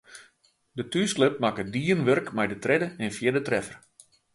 [0.77, 3.77] De thúsklup makke dien wurk mei de tredde en fjirde treffer.